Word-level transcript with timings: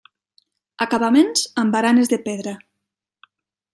Acabaments 0.85 1.43
amb 1.65 1.77
baranes 1.77 2.13
de 2.15 2.19
pedra. 2.27 2.55